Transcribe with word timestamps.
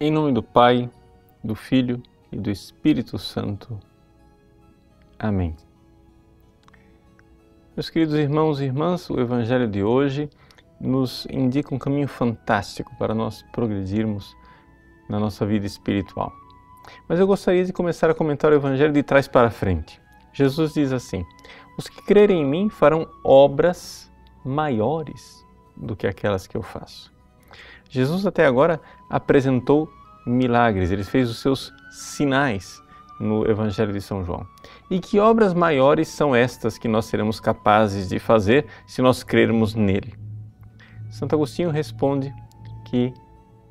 Em 0.00 0.12
nome 0.12 0.30
do 0.30 0.44
Pai, 0.44 0.88
do 1.42 1.56
Filho 1.56 2.00
e 2.30 2.36
do 2.36 2.52
Espírito 2.52 3.18
Santo. 3.18 3.80
Amém. 5.18 5.56
Meus 7.76 7.90
queridos 7.90 8.14
irmãos 8.14 8.60
e 8.60 8.66
irmãs, 8.66 9.10
o 9.10 9.18
Evangelho 9.18 9.66
de 9.66 9.82
hoje 9.82 10.30
nos 10.80 11.26
indica 11.28 11.74
um 11.74 11.80
caminho 11.80 12.06
fantástico 12.06 12.94
para 12.96 13.12
nós 13.12 13.42
progredirmos 13.50 14.36
na 15.08 15.18
nossa 15.18 15.44
vida 15.44 15.66
espiritual. 15.66 16.32
Mas 17.08 17.18
eu 17.18 17.26
gostaria 17.26 17.64
de 17.64 17.72
começar 17.72 18.08
a 18.08 18.14
comentar 18.14 18.52
o 18.52 18.54
Evangelho 18.54 18.92
de 18.92 19.02
trás 19.02 19.26
para 19.26 19.50
frente. 19.50 20.00
Jesus 20.32 20.74
diz 20.74 20.92
assim: 20.92 21.24
Os 21.76 21.88
que 21.88 22.00
crerem 22.02 22.42
em 22.42 22.46
mim 22.46 22.70
farão 22.70 23.04
obras 23.24 24.08
maiores 24.44 25.44
do 25.76 25.96
que 25.96 26.06
aquelas 26.06 26.46
que 26.46 26.56
eu 26.56 26.62
faço. 26.62 27.17
Jesus 27.88 28.26
até 28.26 28.46
agora 28.46 28.80
apresentou 29.08 29.88
milagres, 30.26 30.90
ele 30.90 31.04
fez 31.04 31.30
os 31.30 31.38
seus 31.38 31.72
sinais 31.90 32.82
no 33.18 33.48
Evangelho 33.50 33.92
de 33.92 34.00
São 34.00 34.24
João. 34.24 34.46
E 34.90 35.00
que 35.00 35.18
obras 35.18 35.54
maiores 35.54 36.08
são 36.08 36.34
estas 36.34 36.78
que 36.78 36.86
nós 36.86 37.06
seremos 37.06 37.40
capazes 37.40 38.08
de 38.08 38.18
fazer 38.18 38.66
se 38.86 39.02
nós 39.02 39.22
crermos 39.22 39.74
nele? 39.74 40.14
Santo 41.10 41.34
Agostinho 41.34 41.70
responde 41.70 42.32
que 42.84 43.12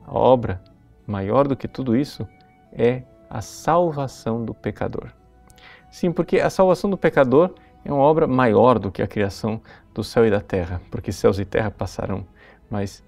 a 0.05 0.13
obra 0.17 0.61
maior 1.05 1.47
do 1.47 1.55
que 1.55 1.67
tudo 1.67 1.95
isso 1.95 2.27
é 2.73 3.03
a 3.29 3.41
salvação 3.41 4.43
do 4.43 4.53
pecador. 4.53 5.11
Sim, 5.89 6.11
porque 6.11 6.39
a 6.39 6.49
salvação 6.49 6.89
do 6.89 6.97
pecador 6.97 7.53
é 7.85 7.91
uma 7.91 8.01
obra 8.01 8.27
maior 8.27 8.79
do 8.79 8.91
que 8.91 9.01
a 9.01 9.07
criação 9.07 9.61
do 9.93 10.03
céu 10.03 10.25
e 10.25 10.31
da 10.31 10.41
terra, 10.41 10.81
porque 10.91 11.11
céus 11.11 11.39
e 11.39 11.45
terra 11.45 11.71
passarão, 11.71 12.25
mas 12.69 13.03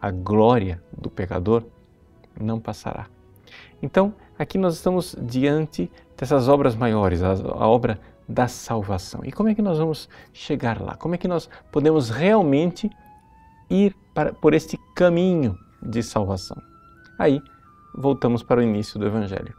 a 0.00 0.10
glória 0.10 0.82
do 0.96 1.10
pecador 1.10 1.64
não 2.40 2.58
passará. 2.58 3.06
Então, 3.82 4.14
aqui 4.38 4.58
nós 4.58 4.74
estamos 4.74 5.16
diante 5.20 5.90
dessas 6.16 6.48
obras 6.48 6.74
maiores, 6.74 7.22
a, 7.22 7.32
a, 7.32 7.68
obra 7.68 8.00
da 8.28 8.46
salvação. 8.46 9.20
E 9.24 9.32
como 9.32 9.48
é 9.48 9.54
que 9.54 9.62
nós 9.62 9.78
vamos 9.78 10.08
chegar 10.32 10.80
lá? 10.80 10.94
Como 10.96 11.14
é 11.14 11.18
que 11.18 11.28
nós 11.28 11.48
podemos 11.72 12.10
realmente 12.10 12.90
ir 13.68 13.94
para, 14.14 14.32
por 14.32 14.54
este 14.54 14.78
caminho 14.94 15.58
de 15.82 16.02
salvação? 16.02 16.56
Aí, 17.18 17.42
voltamos 17.94 18.42
para 18.42 18.60
o 18.60 18.62
início 18.62 18.98
do 18.98 19.06
Evangelho. 19.06 19.54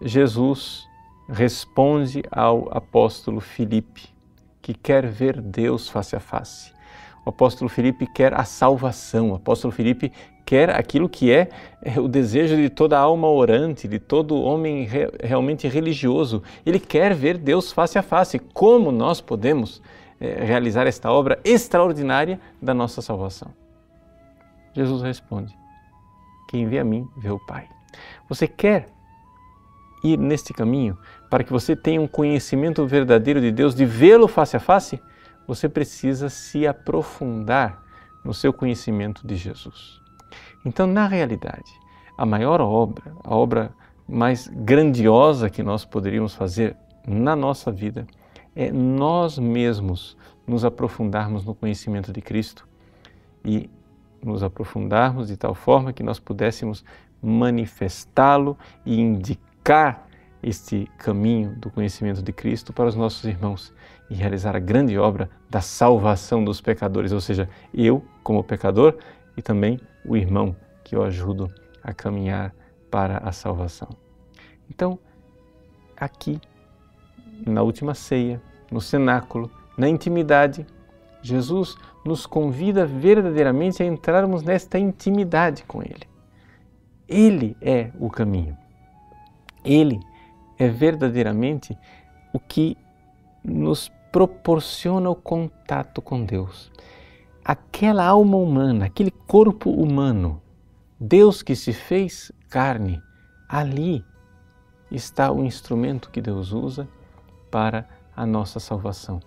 Jesus 0.00 0.86
responde 1.28 2.22
ao 2.30 2.68
apóstolo 2.76 3.40
Filipe, 3.40 4.08
que 4.60 4.74
quer 4.74 5.06
ver 5.06 5.40
Deus 5.40 5.88
face 5.88 6.16
a 6.16 6.20
face. 6.20 6.72
O 7.24 7.30
apóstolo 7.30 7.68
Filipe 7.68 8.06
quer 8.06 8.34
a 8.34 8.44
salvação, 8.44 9.30
o 9.30 9.34
apóstolo 9.36 9.72
Filipe 9.72 10.12
quer 10.44 10.70
aquilo 10.70 11.08
que 11.08 11.32
é, 11.32 11.48
é 11.80 12.00
o 12.00 12.08
desejo 12.08 12.56
de 12.56 12.68
toda 12.68 12.98
alma 12.98 13.28
orante, 13.28 13.86
de 13.86 13.98
todo 13.98 14.40
homem 14.40 14.84
re, 14.84 15.08
realmente 15.22 15.68
religioso. 15.68 16.42
Ele 16.66 16.80
quer 16.80 17.14
ver 17.14 17.38
Deus 17.38 17.72
face 17.72 17.98
a 17.98 18.02
face. 18.02 18.38
Como 18.38 18.90
nós 18.90 19.20
podemos 19.20 19.80
é, 20.20 20.44
realizar 20.44 20.86
esta 20.86 21.12
obra 21.12 21.38
extraordinária 21.44 22.40
da 22.60 22.74
nossa 22.74 23.00
salvação? 23.00 23.52
Jesus 24.74 25.02
responde: 25.02 25.56
Quem 26.48 26.66
vê 26.66 26.80
a 26.80 26.84
mim, 26.84 27.06
vê 27.16 27.30
o 27.30 27.38
Pai. 27.38 27.68
Você 28.28 28.48
quer 28.48 28.88
ir 30.02 30.18
neste 30.18 30.52
caminho 30.52 30.98
para 31.30 31.44
que 31.44 31.52
você 31.52 31.76
tenha 31.76 32.00
um 32.00 32.08
conhecimento 32.08 32.84
verdadeiro 32.84 33.40
de 33.40 33.52
Deus, 33.52 33.74
de 33.74 33.84
vê-lo 33.84 34.26
face 34.26 34.56
a 34.56 34.60
face? 34.60 35.00
Você 35.46 35.68
precisa 35.68 36.28
se 36.28 36.66
aprofundar 36.66 37.82
no 38.24 38.32
seu 38.32 38.52
conhecimento 38.52 39.26
de 39.26 39.36
Jesus. 39.36 40.00
Então, 40.64 40.86
na 40.86 41.06
realidade, 41.06 41.72
a 42.16 42.24
maior 42.24 42.60
obra, 42.60 43.12
a 43.24 43.34
obra 43.34 43.72
mais 44.08 44.48
grandiosa 44.48 45.50
que 45.50 45.62
nós 45.62 45.84
poderíamos 45.84 46.34
fazer 46.34 46.76
na 47.06 47.34
nossa 47.34 47.72
vida 47.72 48.06
é 48.54 48.70
nós 48.70 49.38
mesmos 49.38 50.16
nos 50.46 50.64
aprofundarmos 50.64 51.44
no 51.44 51.54
conhecimento 51.54 52.12
de 52.12 52.20
Cristo 52.20 52.68
e 53.44 53.68
nos 54.22 54.42
aprofundarmos 54.42 55.28
de 55.28 55.36
tal 55.36 55.54
forma 55.54 55.92
que 55.92 56.02
nós 56.02 56.20
pudéssemos 56.20 56.84
manifestá-lo 57.20 58.56
e 58.84 59.00
indicar 59.00 60.06
este 60.42 60.90
caminho 60.98 61.54
do 61.56 61.70
conhecimento 61.70 62.22
de 62.22 62.32
Cristo 62.32 62.72
para 62.72 62.88
os 62.88 62.96
nossos 62.96 63.24
irmãos 63.24 63.72
e 64.10 64.14
realizar 64.14 64.56
a 64.56 64.58
grande 64.58 64.98
obra 64.98 65.30
da 65.48 65.60
salvação 65.60 66.44
dos 66.44 66.60
pecadores, 66.60 67.12
ou 67.12 67.20
seja, 67.20 67.48
eu 67.72 68.04
como 68.22 68.42
pecador 68.42 68.98
e 69.36 69.42
também 69.42 69.80
o 70.04 70.16
irmão 70.16 70.56
que 70.82 70.96
eu 70.96 71.02
ajudo 71.02 71.52
a 71.82 71.94
caminhar 71.94 72.54
para 72.90 73.18
a 73.18 73.32
salvação. 73.32 73.88
Então, 74.68 74.98
aqui, 75.96 76.40
na 77.46 77.62
última 77.62 77.94
ceia, 77.94 78.42
no 78.70 78.80
cenáculo, 78.80 79.50
na 79.78 79.88
intimidade, 79.88 80.66
Jesus 81.22 81.76
nos 82.04 82.26
convida 82.26 82.84
verdadeiramente 82.84 83.82
a 83.82 83.86
entrarmos 83.86 84.42
nesta 84.42 84.78
intimidade 84.78 85.62
com 85.64 85.82
Ele. 85.82 86.06
Ele 87.08 87.56
é 87.60 87.90
o 87.98 88.10
caminho. 88.10 88.56
Ele 89.64 90.00
é 90.58 90.68
verdadeiramente 90.68 91.76
o 92.32 92.38
que 92.38 92.76
nos 93.44 93.90
proporciona 94.10 95.10
o 95.10 95.16
contato 95.16 96.00
com 96.02 96.24
Deus. 96.24 96.70
Aquela 97.44 98.06
alma 98.06 98.36
humana, 98.36 98.86
aquele 98.86 99.10
corpo 99.10 99.70
humano, 99.70 100.40
Deus 101.00 101.42
que 101.42 101.56
se 101.56 101.72
fez 101.72 102.30
carne, 102.48 103.02
ali 103.48 104.04
está 104.90 105.32
o 105.32 105.42
instrumento 105.42 106.10
que 106.10 106.20
Deus 106.20 106.52
usa 106.52 106.86
para 107.50 107.88
a 108.14 108.24
nossa 108.24 108.60
salvação. 108.60 109.20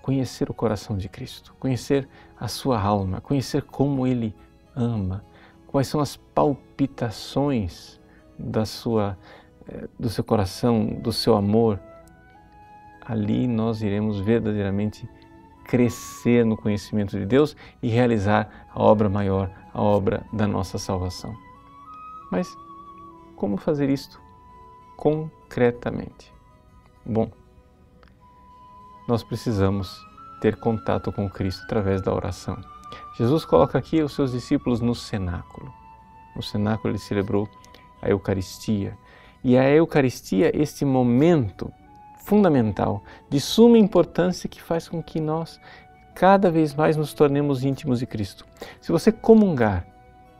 Conhecer 0.00 0.48
o 0.48 0.54
coração 0.54 0.96
de 0.96 1.08
Cristo, 1.08 1.54
conhecer 1.58 2.08
a 2.38 2.48
sua 2.48 2.80
alma, 2.80 3.20
conhecer 3.20 3.62
como 3.62 4.06
Ele 4.06 4.34
ama, 4.74 5.22
quais 5.66 5.88
são 5.88 6.00
as 6.00 6.16
palpitações 6.16 8.00
da 8.38 8.64
sua 8.64 9.18
do 9.98 10.08
seu 10.08 10.24
coração, 10.24 10.86
do 10.86 11.12
seu 11.12 11.36
amor, 11.36 11.80
ali 13.04 13.46
nós 13.46 13.82
iremos 13.82 14.20
verdadeiramente 14.20 15.08
crescer 15.64 16.44
no 16.44 16.56
conhecimento 16.56 17.18
de 17.18 17.26
Deus 17.26 17.54
e 17.82 17.88
realizar 17.88 18.66
a 18.72 18.82
obra 18.82 19.08
maior, 19.08 19.50
a 19.72 19.82
obra 19.82 20.26
da 20.32 20.46
nossa 20.46 20.78
salvação. 20.78 21.34
Mas 22.30 22.48
como 23.36 23.56
fazer 23.56 23.90
isto 23.90 24.20
concretamente? 24.96 26.32
Bom, 27.04 27.30
nós 29.06 29.22
precisamos 29.22 29.98
ter 30.40 30.56
contato 30.56 31.12
com 31.12 31.28
Cristo 31.28 31.62
através 31.64 32.02
da 32.02 32.14
oração. 32.14 32.58
Jesus 33.16 33.44
coloca 33.44 33.78
aqui 33.78 34.02
os 34.02 34.12
seus 34.14 34.32
discípulos 34.32 34.80
no 34.80 34.94
cenáculo. 34.94 35.72
No 36.34 36.42
cenáculo 36.42 36.92
ele 36.92 36.98
celebrou 36.98 37.48
a 38.00 38.08
Eucaristia 38.08 38.96
e 39.42 39.56
a 39.56 39.68
Eucaristia, 39.68 40.50
este 40.54 40.84
momento 40.84 41.72
fundamental, 42.18 43.02
de 43.30 43.40
suma 43.40 43.78
importância 43.78 44.48
que 44.48 44.60
faz 44.60 44.88
com 44.88 45.02
que 45.02 45.20
nós 45.20 45.60
cada 46.14 46.50
vez 46.50 46.74
mais 46.74 46.96
nos 46.96 47.14
tornemos 47.14 47.64
íntimos 47.64 48.00
de 48.00 48.06
Cristo. 48.06 48.44
Se 48.80 48.90
você 48.90 49.12
comungar 49.12 49.86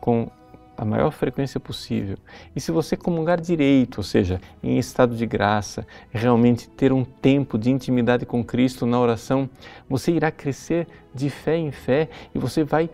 com 0.01 0.31
a 0.79 0.85
maior 0.85 1.11
frequência 1.11 1.59
possível. 1.59 2.17
E 2.55 2.61
se 2.61 2.71
você 2.71 2.97
comungar 2.97 3.41
direito, 3.41 3.99
ou 3.99 4.05
seja, 4.05 4.41
em 4.63 4.79
estado 4.79 5.17
de 5.17 5.27
graça, 5.27 5.85
realmente 6.13 6.71
ter 6.71 6.93
um 6.93 7.05
tempo 7.05 7.59
de 7.59 7.69
intimidade 7.69 8.25
com 8.25 8.45
Cristo 8.45 8.87
na 8.87 9.01
oração, 9.01 9.51
você 9.89 10.13
irá 10.13 10.31
crescer 10.31 10.87
de 11.13 11.29
fé 11.29 11.57
em 11.57 11.73
fé 11.73 12.09
e 12.33 12.39
você 12.39 12.63
vai 12.63 12.89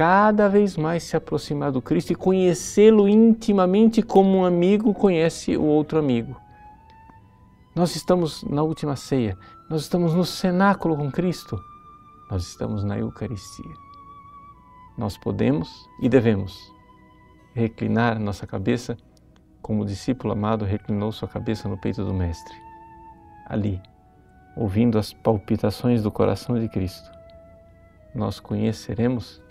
cada 0.00 0.48
vez 0.48 0.78
mais 0.78 1.02
se 1.02 1.14
aproximar 1.14 1.70
do 1.70 1.82
Cristo 1.82 2.10
e 2.10 2.16
conhecê-lo 2.16 3.06
intimamente 3.06 4.00
como 4.00 4.38
um 4.38 4.46
amigo 4.46 4.94
conhece 4.94 5.58
o 5.58 5.62
outro 5.62 5.98
amigo. 5.98 6.40
Nós 7.76 7.94
estamos 7.94 8.42
na 8.44 8.62
última 8.62 8.96
ceia, 8.96 9.36
nós 9.68 9.82
estamos 9.82 10.14
no 10.14 10.24
cenáculo 10.24 10.96
com 10.96 11.12
Cristo, 11.12 11.62
nós 12.30 12.46
estamos 12.46 12.82
na 12.82 12.98
Eucaristia. 12.98 13.74
Nós 14.96 15.18
podemos 15.18 15.86
e 16.00 16.08
devemos 16.08 16.58
reclinar 17.52 18.18
nossa 18.18 18.46
cabeça 18.46 18.96
como 19.60 19.82
o 19.82 19.86
discípulo 19.86 20.32
amado 20.32 20.64
reclinou 20.64 21.12
sua 21.12 21.28
cabeça 21.28 21.68
no 21.68 21.76
peito 21.76 22.02
do 22.06 22.14
Mestre. 22.14 22.56
Ali, 23.46 23.78
ouvindo 24.56 24.98
as 24.98 25.12
palpitações 25.12 26.02
do 26.02 26.10
coração 26.10 26.58
de 26.58 26.70
Cristo, 26.70 27.10
nós 28.14 28.40
conheceremos 28.40 29.42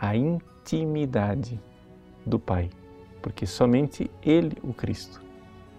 a 0.00 0.16
intimidade 0.16 1.60
do 2.24 2.38
Pai, 2.38 2.70
porque 3.20 3.46
somente 3.46 4.10
Ele, 4.22 4.56
o 4.62 4.72
Cristo, 4.72 5.20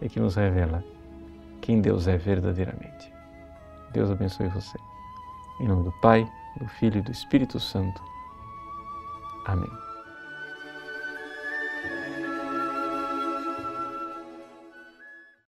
é 0.02 0.08
que 0.08 0.20
nos 0.20 0.36
revela 0.36 0.84
quem 1.60 1.82
Deus 1.82 2.08
é 2.08 2.18
verdadeiramente. 2.18 3.12
Deus 3.92 4.10
abençoe 4.10 4.48
você. 4.48 4.78
Em 5.60 5.68
nome 5.68 5.84
do 5.84 5.92
Pai, 6.02 6.28
do 6.60 6.68
Filho 6.68 7.00
e 7.00 7.02
do 7.02 7.12
Espírito 7.12 7.60
Santo. 7.60 8.02
Amém. 9.46 9.91